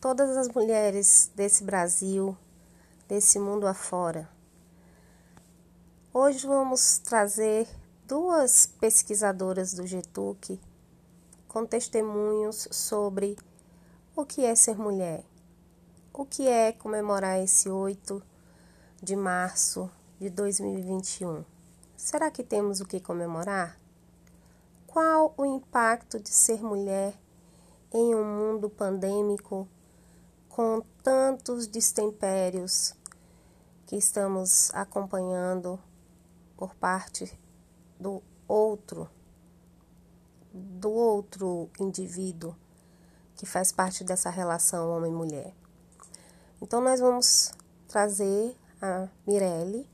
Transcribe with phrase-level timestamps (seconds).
[0.00, 2.34] todas as mulheres desse Brasil,
[3.06, 4.26] desse mundo afora.
[6.12, 7.68] Hoje vamos trazer
[8.06, 10.58] duas pesquisadoras do GETUC
[11.46, 13.36] com testemunhos sobre
[14.16, 15.22] o que é ser mulher,
[16.14, 18.22] o que é comemorar esse 8
[19.02, 21.44] de março de 2021.
[21.94, 23.78] Será que temos o que comemorar?
[24.86, 27.14] Qual o impacto de ser mulher
[27.92, 29.68] em um mundo pandêmico
[30.50, 32.94] com tantos destempérios
[33.86, 35.80] que estamos acompanhando
[36.56, 37.32] por parte
[37.98, 39.08] do outro,
[40.52, 42.54] do outro indivíduo
[43.36, 45.54] que faz parte dessa relação homem-mulher.
[46.60, 47.52] Então, nós vamos
[47.88, 49.88] trazer a Mirelle,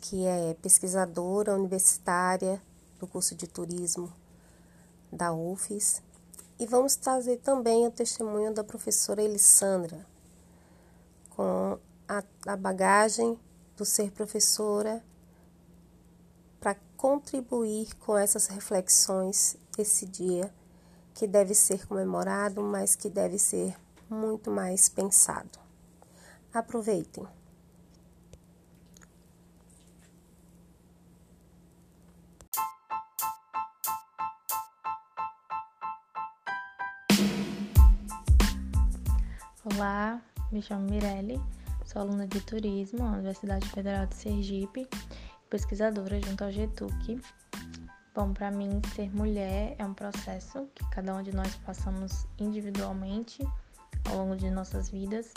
[0.00, 2.60] que é pesquisadora universitária
[2.98, 4.12] do curso de turismo
[5.10, 6.02] da UFES,
[6.58, 10.06] e vamos trazer também o testemunho da professora Elissandra,
[11.30, 13.38] com a, a bagagem
[13.76, 15.02] do ser professora,
[16.60, 20.52] para contribuir com essas reflexões esse dia
[21.12, 23.76] que deve ser comemorado, mas que deve ser
[24.08, 25.58] muito mais pensado.
[26.52, 27.26] Aproveitem!
[39.66, 40.20] Olá,
[40.52, 41.40] me chamo Mirelle,
[41.86, 44.86] sou aluna de turismo na Universidade Federal de Sergipe,
[45.48, 47.18] pesquisadora junto ao GETUC.
[48.14, 53.42] Bom, para mim, ser mulher é um processo que cada um de nós passamos individualmente
[54.10, 55.32] ao longo de nossas vidas,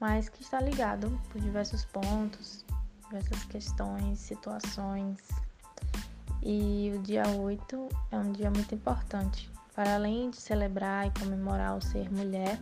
[0.00, 2.64] mas que está ligado por diversos pontos,
[3.04, 5.16] diversas questões, situações.
[6.42, 9.48] E o dia 8 é um dia muito importante.
[9.76, 12.58] Para além de celebrar e comemorar o ser mulher,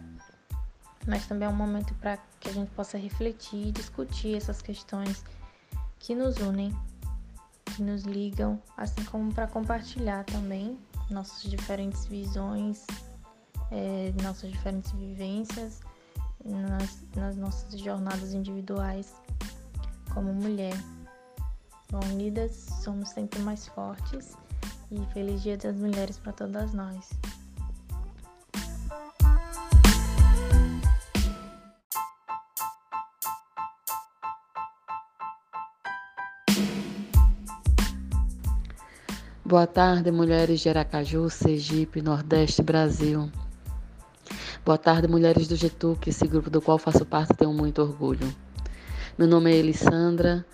[1.09, 5.25] mas também é um momento para que a gente possa refletir e discutir essas questões
[5.99, 6.77] que nos unem,
[7.65, 10.79] que nos ligam, assim como para compartilhar também
[11.11, 12.87] nossas diferentes visões,
[13.71, 15.81] é, nossas diferentes vivências
[16.45, 19.15] nas, nas nossas jornadas individuais
[20.13, 20.77] como mulher.
[21.91, 24.35] Bom, unidas somos sempre mais fortes
[24.91, 27.09] e feliz Dia das Mulheres para todas nós.
[39.48, 43.31] Boa tarde, mulheres de Aracaju, Sergipe, Nordeste, Brasil.
[44.62, 48.31] Boa tarde, mulheres do GETUC, esse grupo do qual faço parte tenho muito orgulho.
[49.16, 50.44] Meu nome é Elissandra,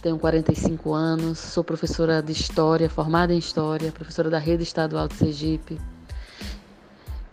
[0.00, 5.14] tenho 45 anos, sou professora de História, formada em História, professora da Rede Estadual de
[5.14, 5.76] Sergipe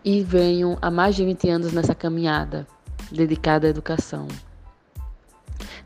[0.03, 2.65] e venho há mais de 20 anos nessa caminhada
[3.11, 4.27] dedicada à educação.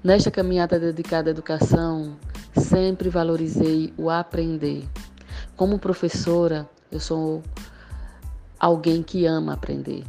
[0.02, 2.16] Nesta caminhada dedicada à educação,
[2.56, 4.88] sempre valorizei o aprender
[5.56, 7.44] como professora, eu sou
[8.60, 10.04] alguém que ama aprender.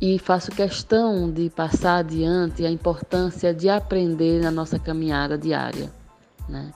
[0.00, 5.90] E faço questão de passar adiante a importância de aprender na nossa caminhada diária.
[6.48, 6.72] Né?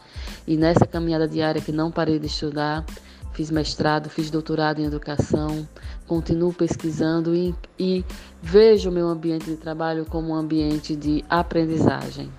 [0.47, 2.85] E nessa caminhada diária que não parei de estudar,
[3.33, 5.67] fiz mestrado, fiz doutorado em educação,
[6.07, 8.05] continuo pesquisando e, e
[8.43, 12.31] vejo o meu ambiente de trabalho como um ambiente de aprendizagem.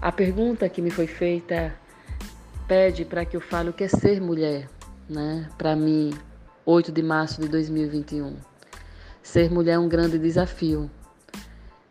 [0.00, 1.74] A pergunta que me foi feita
[2.70, 4.68] pede para que eu fale o que é ser mulher,
[5.08, 5.50] né?
[5.58, 6.12] Para mim,
[6.64, 8.36] 8 de março de 2021.
[9.20, 10.88] Ser mulher é um grande desafio.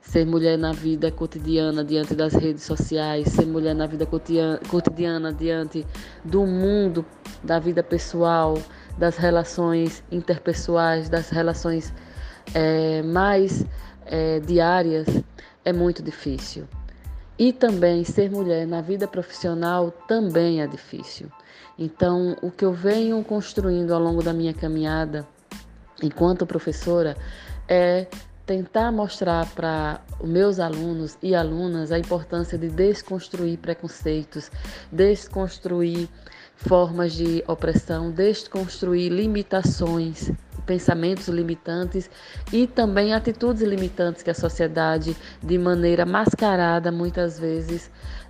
[0.01, 5.85] Ser mulher na vida cotidiana diante das redes sociais, ser mulher na vida cotidiana diante
[6.23, 7.05] do mundo,
[7.43, 8.57] da vida pessoal,
[8.97, 11.93] das relações interpessoais, das relações
[12.53, 13.65] é, mais
[14.05, 15.07] é, diárias,
[15.65, 16.65] é muito difícil.
[17.39, 21.31] E também ser mulher na vida profissional também é difícil.
[21.77, 25.25] Então, o que eu venho construindo ao longo da minha caminhada
[26.03, 27.15] enquanto professora
[27.65, 28.07] é
[28.45, 34.51] tentar mostrar para meus alunos e alunas a importância de desconstruir preconceitos,
[34.91, 36.09] desconstruir
[36.67, 40.31] formas de opressão, desconstruir limitações
[40.69, 42.11] pensamentos limitantes
[42.53, 47.89] e também atitudes limitantes que a sociedade, de maneira mascarada, muitas vezes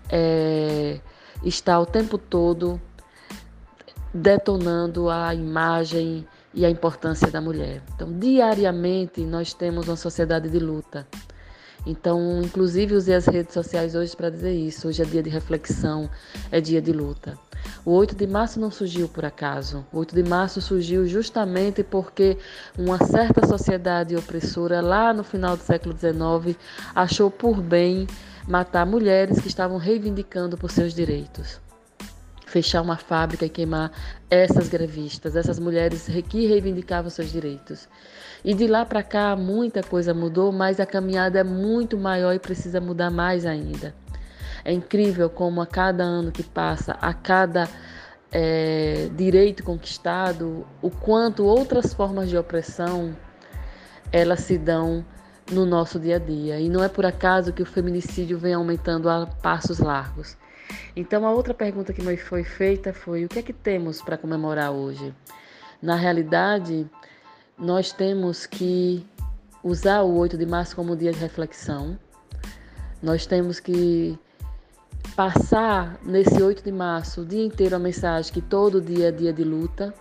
[0.09, 1.01] é,
[1.43, 2.79] está o tempo todo
[4.13, 7.81] detonando a imagem e a importância da mulher.
[7.93, 11.05] Então, diariamente, nós temos uma sociedade de luta.
[11.85, 14.87] Então, inclusive, usei as redes sociais hoje para dizer isso.
[14.87, 16.09] Hoje é dia de reflexão,
[16.51, 17.37] é dia de luta.
[17.85, 19.85] O 8 de março não surgiu por acaso.
[19.91, 22.37] O 8 de março surgiu justamente porque
[22.77, 26.57] uma certa sociedade opressora, lá no final do século XIX,
[26.93, 28.07] achou por bem
[28.47, 31.59] matar mulheres que estavam reivindicando por seus direitos
[32.49, 33.91] fechar uma fábrica e queimar
[34.29, 37.87] essas grevistas, essas mulheres que reivindicavam seus direitos.
[38.43, 42.39] E de lá para cá muita coisa mudou, mas a caminhada é muito maior e
[42.39, 43.93] precisa mudar mais ainda.
[44.65, 47.69] É incrível como a cada ano que passa, a cada
[48.31, 53.15] é, direito conquistado, o quanto outras formas de opressão
[54.11, 55.05] elas se dão
[55.51, 56.59] no nosso dia a dia.
[56.59, 60.35] E não é por acaso que o feminicídio vem aumentando a passos largos.
[60.95, 64.17] Então, a outra pergunta que me foi feita foi: o que é que temos para
[64.17, 65.13] comemorar hoje?
[65.81, 66.89] Na realidade,
[67.57, 69.05] nós temos que
[69.63, 71.97] usar o 8 de março como dia de reflexão.
[73.01, 74.17] Nós temos que
[75.15, 79.33] passar nesse 8 de março o dia inteiro a mensagem que todo dia é dia
[79.33, 79.93] de luta.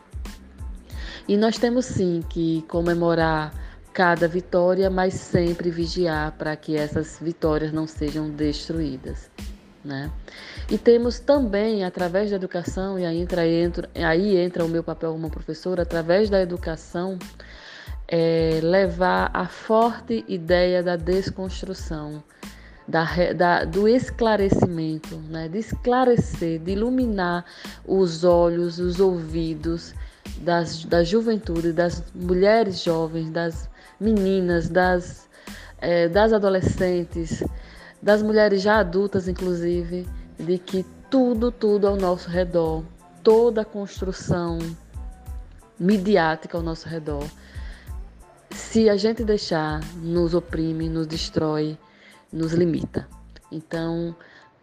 [1.26, 3.52] E nós temos sim que comemorar
[3.92, 9.30] cada vitória, mas sempre vigiar para que essas vitórias não sejam destruídas.
[9.88, 10.10] Né?
[10.70, 15.12] E temos também, através da educação, e aí entra, entra, aí entra o meu papel
[15.12, 17.18] como professora, através da educação,
[18.06, 22.22] é, levar a forte ideia da desconstrução,
[22.86, 25.48] da, da, do esclarecimento, né?
[25.48, 27.46] de esclarecer, de iluminar
[27.86, 29.94] os olhos, os ouvidos
[30.42, 35.30] das, da juventude, das mulheres jovens, das meninas, das,
[35.80, 37.42] é, das adolescentes,
[38.02, 40.06] das mulheres já adultas, inclusive,
[40.38, 42.84] de que tudo, tudo ao nosso redor,
[43.22, 44.58] toda a construção
[45.78, 47.24] midiática ao nosso redor,
[48.50, 51.78] se a gente deixar, nos oprime, nos destrói,
[52.32, 53.08] nos limita.
[53.50, 54.14] Então,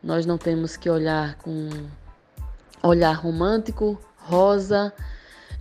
[0.02, 1.70] nós não temos que olhar com
[2.84, 4.94] olhar romântico, rosa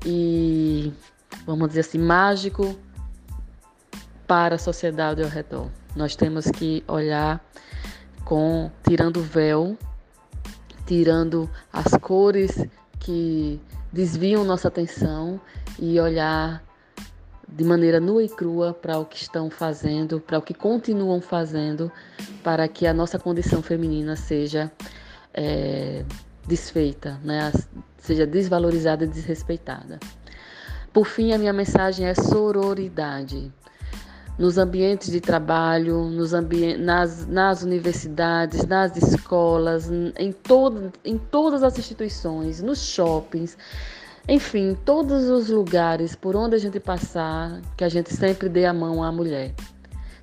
[0.04, 0.92] e,
[1.46, 2.76] vamos dizer assim, mágico
[4.26, 5.70] para a sociedade ao redor.
[5.94, 7.44] Nós temos que olhar
[8.24, 9.76] com tirando o véu,
[10.86, 12.66] tirando as cores
[12.98, 13.60] que
[13.92, 15.40] desviam nossa atenção
[15.78, 16.62] e olhar
[17.48, 21.92] de maneira nua e crua para o que estão fazendo, para o que continuam fazendo,
[22.42, 24.72] para que a nossa condição feminina seja
[25.32, 26.04] é,
[26.46, 27.52] desfeita, né?
[27.98, 30.00] seja desvalorizada e desrespeitada.
[30.92, 33.52] Por fim, a minha mensagem é sororidade
[34.38, 41.62] nos ambientes de trabalho, nos ambi nas, nas universidades, nas escolas, em, todo, em todas
[41.62, 43.56] as instituições, nos shoppings,
[44.28, 48.72] enfim, todos os lugares por onde a gente passar, que a gente sempre dê a
[48.72, 49.54] mão à mulher,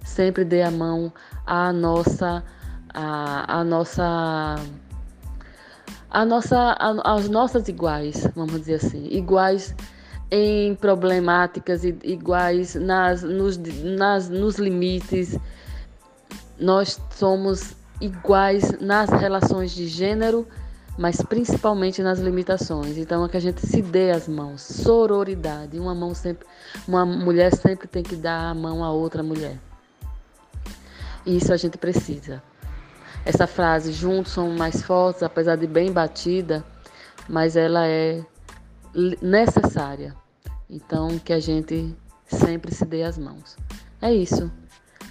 [0.03, 1.13] sempre dê a mão
[1.45, 2.43] à nossa,
[2.93, 4.55] à, à nossa
[6.13, 6.75] a nossa,
[7.05, 9.73] as nossas iguais, vamos dizer assim, iguais
[10.31, 15.37] em problemáticas iguais, nas, nos, nas, nos limites.
[16.57, 20.47] Nós somos iguais nas relações de gênero,
[20.97, 22.97] mas principalmente nas limitações.
[22.97, 25.77] Então é que a gente se dê as mãos, sororidade.
[25.77, 26.47] Uma mão sempre,
[26.87, 29.57] uma mulher sempre tem que dar a mão a outra mulher.
[31.25, 32.41] Isso a gente precisa.
[33.25, 36.63] Essa frase, juntos somos mais fortes, apesar de bem batida,
[37.27, 38.23] mas ela é
[39.21, 40.20] necessária.
[40.71, 41.93] Então, que a gente
[42.25, 43.57] sempre se dê as mãos.
[44.01, 44.49] É isso.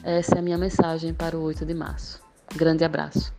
[0.02, 2.19] Essa é a minha mensagem para o 8 de março.
[2.57, 3.31] Grande abraço.